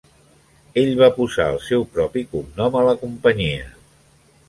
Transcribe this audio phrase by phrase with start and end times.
[0.83, 3.73] Ell va posar el seu propi cognom a la companyia.